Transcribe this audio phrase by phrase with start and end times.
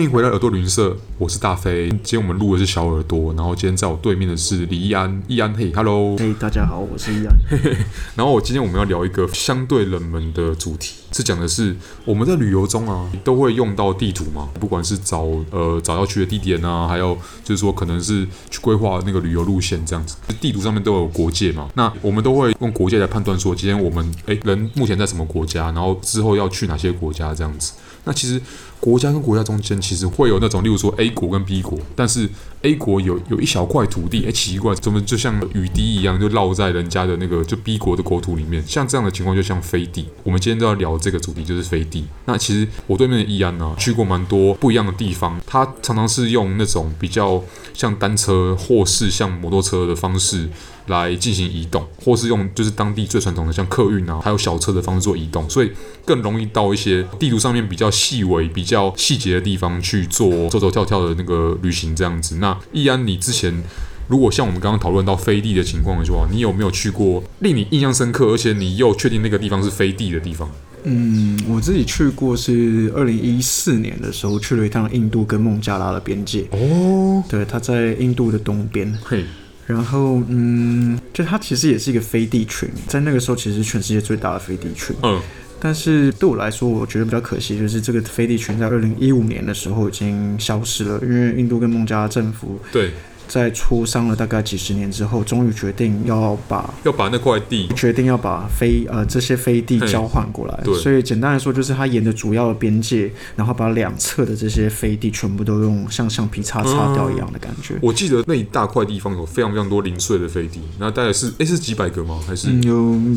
[0.00, 1.90] 欢迎回来耳朵旅行社，我是大飞。
[2.02, 7.36] 今天我们录的是小耳朵，然后今天在我对面的是李易安，易安，嘿，Hello，嘿，大家好，我是易安。
[7.50, 7.76] 嘿嘿，
[8.14, 11.74] 然后我今天我们要聊一个相对冷门的主题，是讲的是
[12.04, 27.72] 我们在旅游中啊都会用到地图嘛，不管是找呃找要去的地点啊，还有就是说可能是去规划那个旅游路线这样子，地图上面都有国界嘛，那我们都会用国界来判断说今天我们哎人目前在什么国家，然后之后要去哪些国家这样子。
[28.04, 28.40] 那其实
[28.80, 32.26] 国家跟国家中间其实会有那种，例如说 A 国跟 B 国，但是
[32.62, 38.66] A 国有有一小块土地，哎，奇怪，怎么就像雨滴一样，就落在人家的那个就 B 国的国土里面？
[38.66, 40.06] 像这样的情况就像飞地。
[40.22, 42.04] 我们今天都要聊这个主题，就是飞地。
[42.26, 47.42] 那其实我对面的易安呢，去过蛮多不一样的地方，他常常是用那种比较
[47.74, 50.48] 像单车或是像摩托车的方式。
[50.86, 55.70] 来进行移动，或是用就是当地最传统的像客运啊，还有小车的方式做移动，所以
[56.04, 62.38] 更容易到一些地图上面比较细微、比较细节的地方去做走走跳跳的那个旅行这样子。
[62.40, 63.62] 那易安，你之前
[64.08, 70.50] 如果像我们刚刚讨论到飞地的情况的话，你有没有去过令你印象深刻，而且你又确定那个地方是飞地的地方？
[70.84, 76.46] 嗯，我自己去过是二零一四年的时候去了一趟印度跟孟加拉的边界。
[76.52, 78.92] 哦，对，它在印度的东边。
[79.04, 79.24] 嘿。
[79.66, 84.96] 然后，嗯，就它其实也是一个飞地群，在那个时候其实是全世界最大的飞地群。
[85.04, 85.20] 嗯，
[85.60, 92.90] 但是对我来说，我觉得比较可惜，就是这个飞地群在二零一五年的时候已经消失了，因为印度跟孟加拉政府对。
[93.30, 100.60] 在磋商了大概几十年之后，终于决定要把要把那块地决定要把飞呃这些飞地交换过来。
[100.64, 107.74] 对，所以简单来说，就是他沿着主要的边界，然后把两侧的这些飞地全部都用像橡皮擦擦掉一样的感觉。
[107.74, 112.18] 嗯、我记得那一大块地方有非常非常多零碎的飞地，那大概是哎是几百个吗？
[112.26, 112.60] 还是、嗯、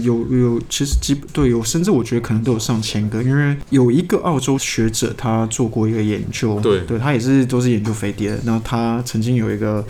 [0.03, 9.83] 有有有，其实几对有，甚至我觉得可能都有上千个，因为有一个澳洲学者他做过一个研究，对对，他也是都是研究飞地的，然后他曾经有一个。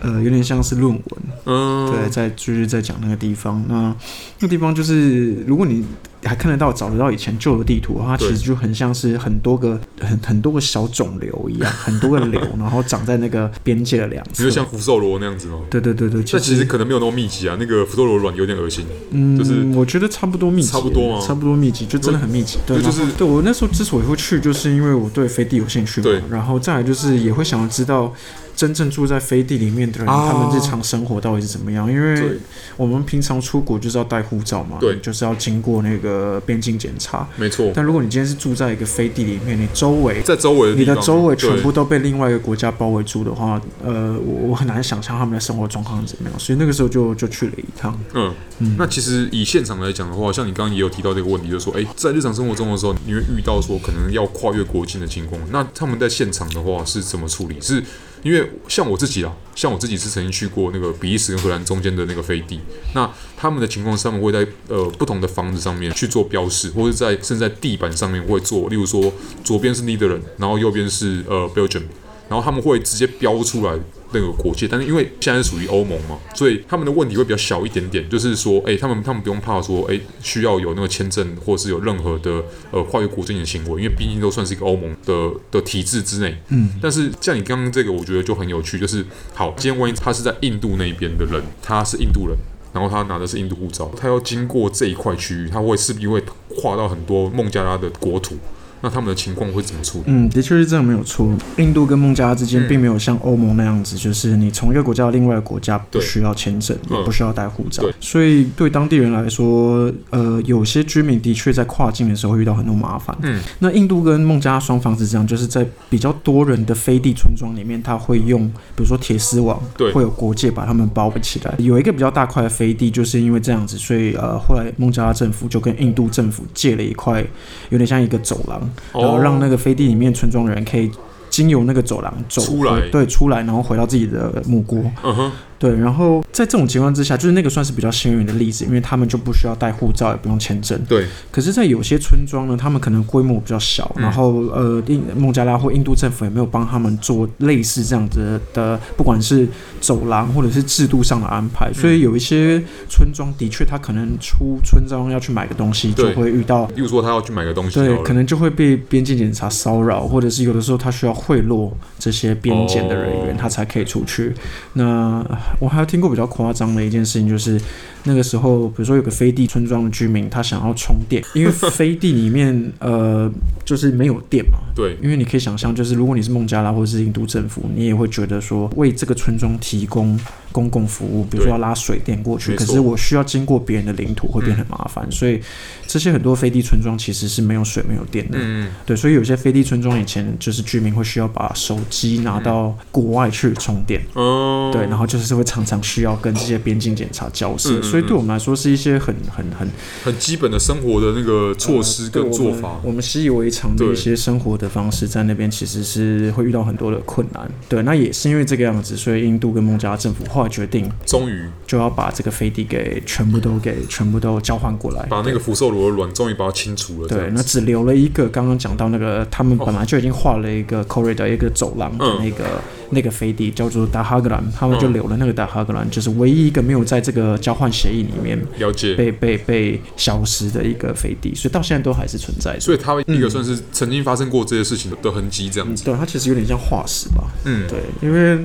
[0.00, 1.04] 呃，有点像是论文，
[1.44, 3.94] 嗯，对，在就是在讲那个地方，那
[4.38, 5.84] 那个地方就是，如果你。
[6.24, 15.60] 还看得到、找得到以前旧的地图，它其实就很像是很多个、很很多个小肿瘤一样，很多个瘤， 然后长在那个边界的两侧，就像福寿螺那样子吗。
[15.70, 18.84] 对对对对，但其实可能没有那么密集啊，那个福寿螺卵有点恶心。
[19.12, 21.24] 嗯，就是我觉得差不多密集，差不多吗？
[21.24, 22.58] 差不多密集，就真的很密集。
[22.66, 26.06] 对，就是对我那时候之所以会去，就是因为我对飞地有兴趣嘛。
[26.06, 28.12] 对，然后再来就是也会想要知道
[28.58, 31.90] 真正住在飞地里面的人，他们日常生活到底是怎么样？
[31.90, 32.32] 因为
[32.76, 36.08] 我们平常出国就是要带护照嘛，对，就是要经过那个。
[36.18, 37.70] 呃，边境检查，没错。
[37.74, 46.38] 但如果你今天是住在一个飞地里面，你周围在周围，你的周围全部都被另外一个国家包围住的话，呃，我我很难想象他们的生活状况是怎么样。
[46.40, 47.96] 所以那个时候就就去了一趟。
[48.14, 48.74] 嗯嗯。
[48.76, 55.40] 那其实以现场来讲的话，像你刚刚也有提到这个问题，就是说，哎，在日常生活中的时候，你会遇到说可能要跨越国境的情况。
[55.52, 57.60] 那他们在现场的话是怎么处理？
[57.60, 57.82] 是？
[58.22, 62.60] 因为像我自己啊，像我自己是曾经去过那个比利时跟荷兰中间的那个飞地，
[62.94, 69.12] 那他们的情况上面会在呃不同的房子上面去做标识，或者在甚至在地板上面会做，例如说
[69.44, 71.82] 左边是 n e t h e r l a n d 然后右边是呃 Belgium，
[72.28, 73.78] 然后他们会直接标出来。
[74.10, 86.34] 那个国界，但是因为现在是属于欧盟嘛，所以他们的问题会比较小一点点，就是说，哎，他们他们不用怕说，哎，需要有那个签证，或是有任何的呃跨越国境的行为，因为毕竟都算是一个欧盟的的体制之内。
[86.48, 86.70] 嗯。
[86.80, 92.34] 但是像你刚刚这个，我觉得就很有趣，就是好，今天万一他是在印度那边的人，他是印度人，
[92.72, 96.18] 然后他拿的是印度护照，他要经过这一块区域，他会势必会
[96.48, 98.38] 跨到很多孟加拉的国土。
[98.80, 100.04] 那他们的情况会怎么处理？
[100.06, 101.28] 嗯，的确是这样，没有错。
[101.56, 107.82] 印度跟孟加拉之间并没有像欧盟那样子，嗯、就是你从一个国家到另外一个国家不需要签证，也不需要带护照。
[108.00, 113.16] 所以对当地人来说，呃，有些居民的确在跨境的时候会遇到很多麻烦。
[113.22, 121.54] 嗯，那印度跟孟加拉双方是这样，就是在比较多人的飞地村庄里面，他会用比如说铁丝网，对，会有国界把他们包围起来。
[121.58, 127.24] 有一个比较大块的飞地，就是因为这样子，所以呃，后来孟加拉政府就跟印度政府借了一块，
[127.70, 128.67] 有点像一个走廊。
[128.92, 130.90] 然后让那个飞地里面村庄的人可以
[131.30, 134.78] 经由那个走廊走出来，对，出来，然后回到自己的母国。
[135.02, 135.32] 嗯哼。
[135.58, 140.80] 对，然后在这种情况之下，就是那个算是比较幸运的例子，因为他们就不需要带护照，也不用签证。
[140.88, 141.06] 对。
[141.32, 149.48] 可是，在有些村庄呢，他们可能规模比较小，嗯、然后呃，印孟加拉或印度政府也没有帮他们做类似这样子的，不管是
[149.80, 164.32] 走廊或者是制度上的安排，嗯、所以有一些村庄的确，他可能出村庄要去买个东西，就会遇到，比如说他要去买个东西，对，可能就会被边境检查骚扰，或者是有的时候他需要贿赂这些边检的人员，哦、他才可以出去。
[164.74, 165.24] 那
[165.58, 167.60] 我还有听过比较夸张的一件事情，就是
[168.04, 173.30] 那个时候，比如说有个飞地村庄的居民，他想要充电，因为飞地里面呃
[173.64, 174.58] 就是没有电嘛。
[174.74, 174.96] 对。
[175.02, 180.18] 因为你可以想象，就是如果你是孟加拉或者是印度政府，你也会觉得说，为这个村庄提供
[180.58, 185.06] 公共服务，比如说要拉水电过去，可是我需要经过别人的领土，会变得很麻烦。
[185.08, 185.12] 嗯。
[185.12, 185.40] 所以
[185.86, 188.36] 这些很多飞地村庄其实是没有水、没有电的。
[188.40, 188.68] 嗯。
[188.84, 194.02] 对，所以有些飞地村庄以前就是居民会需要把手机拿到国外去充电。
[194.14, 194.70] 哦。
[194.72, 199.68] 对，然后就是会常常需要跟这些边境检查交涉，所以对我们来说是一些很很很
[200.02, 202.80] 很基本的生活的那个措施跟做法。
[202.82, 207.48] 我们习以为常的一些生活的方式，在那边其实是会遇到很多的困难。
[207.68, 217.08] 对，那也是因为这个样子，所以印度跟孟加拉政府后来决定，终于就要把这个飞地给全部都给全部都交换过来，把那个福寿螺的卵终于把它清除了。
[217.08, 222.44] 对，那只留了一个刚刚讲到那个，他们本来就已经画了一个 corridor 一个走廊的那个。
[222.90, 232.60] 那个飞地叫做达哈格兰，他们就留了那个达哈格兰，嗯，就是唯一一个没有在这个交换协议里面了解被被被消失的一个飞地，所以到现在都还是存在的。
[232.60, 235.84] 所以它一个算是曾经发生过这些事情的痕迹，这样子，嗯。
[235.84, 237.24] 对，它其实有点像化石吧。
[237.44, 238.38] 嗯，对，因为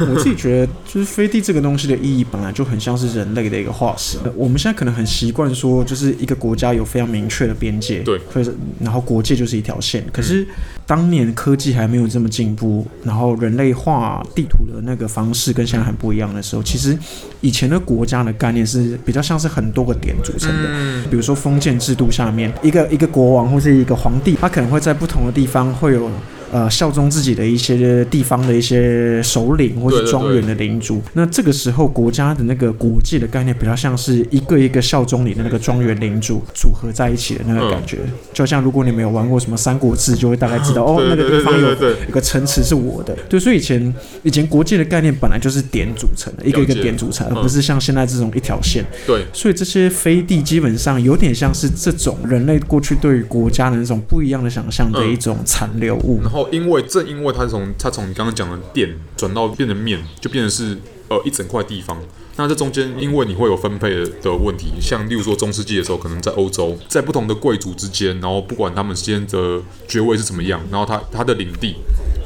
[0.00, 4.18] 我自己觉得，就是飞地这个东西的意义本来就很像是人类的一个化石。
[4.34, 8.50] 我们现在可能很习惯说，就是一个国家有非常明确的边界，对，所以
[8.80, 10.04] 然后国界就是一条线。
[10.12, 10.46] 可是
[10.86, 16.98] 当年科技还没有这么进步，然后人类画地图的那个方式跟现在很不一样的时候，其实
[17.40, 20.68] 以前的国家的概念是比较像是很多个点组成的。
[21.08, 26.10] 比如说封建制度下面，一个一个国王或是一个皇帝，他可能会在不同的地方会有。
[26.52, 37.98] 呃，效忠自己的一些地方的一些首领或者庄园的领主，那这个时候国家的那个国界的概念比较像是一个一个效忠你的那个庄园领主组合在一起的那个感觉，
[38.32, 43.16] 就像如果你没有玩过什么《三国志》，就会大概知道 哦，那个地方有有个城池是我的。
[43.28, 43.94] 对，所以以前
[44.24, 48.84] 以前国界的概念本来就是点组成的，一个一个点组成，而不是像现在这种一条线。
[49.06, 56.20] 对，所以这些飞地基本上有点像是这种人类过去对于国家的那种不一样的想象的一种残留物。
[56.50, 60.78] 因为正因为它从它从你刚刚讲的店转到变成面，就变成是
[61.08, 62.00] 呃一整块地方。
[62.36, 63.90] 那这中间因为你会有分配
[64.22, 71.76] 的问题，像例如说中世纪的时候，可能在欧洲，在不同的贵族之间，然后不管他们之间的爵位是怎么样，然后他他的领地，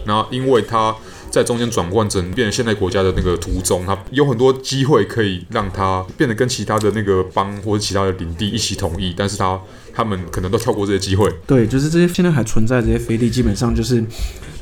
[0.06, 0.94] 然后因为他
[1.30, 9.60] 在中间转换成变成现代国家的那个途中，他有很多机会可以让他变得跟其他的那个邦或者其他的领地一起统一，但是他。
[9.94, 11.30] 他们可能都跳过这些机会。
[11.46, 14.02] 对，就是这些现在还存在这些飞地，基本上就是。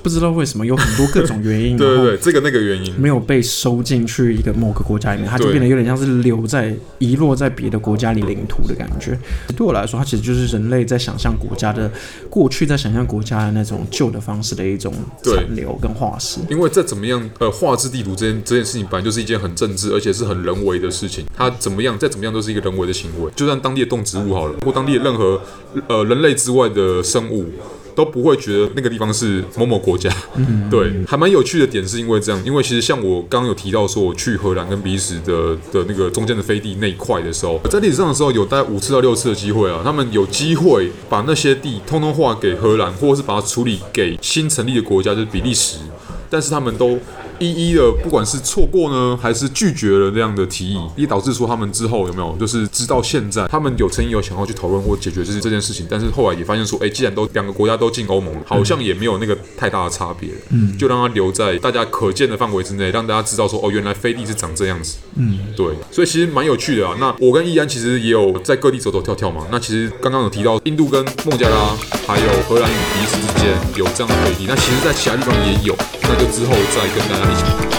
[0.03, 9.17] 不知道为什么有很多各种原因，对 对对，这个那个原因没有被收进去一个某个国家里面，它就变得有点像是留在遗落在别的国家里领土的感觉。
[9.57, 11.89] 对我来说，它其实就是人类在想象国家的
[12.29, 14.93] 过去，在想象国家的那种旧的方式的一种
[15.23, 16.41] 残留跟化石。
[16.51, 21.25] 因为再怎么样，呃，画制地图这件这件事情本来就是一件很政治，而且是很人为的事情。
[21.33, 23.31] 它怎么样，再怎么样都是一个人为的行为。
[23.37, 25.22] 就算当地的动植物好了，或当地的任何
[25.89, 27.47] 呃人类之外的生物。
[27.95, 45.77] 都不会觉得那个地方是某某国家，嗯，对，还蛮有趣的点是因为这样，因为其实像我刚刚有提到说我去荷兰跟比利时的的那个中间的飞地那一块的时候，在历史上的时候有大概五次到六次的机会啊，他们有机会把那些地通通划给荷兰，或者是把它处理给新成立的国家，就是比利时，
[46.31, 46.99] 但是他们都。
[47.43, 66.97] 一一的，不管是错过呢，还是拒绝了这样的提议，也导致说他们之后有没有，就是直到现在，他们有曾经有想要去讨论或解决就是这件事情，但是后来也发现说，哎，既然都两个国家都进欧盟了，好像也没有那个太大的差别，嗯，就让它留在大家可见的范围之内，让大家知道说，哦，原来飞地是长这样子，嗯，对，所以其实蛮有趣的啊。
[67.01, 69.47] 那我跟易安其实也有在各地走走跳跳嘛。
[69.51, 71.77] 那其实刚刚有提到印度跟孟加拉，
[72.13, 77.72] 还有荷兰与比利时之间有这样的对比，那其实在其他地方也有，那就之后再跟大家一起。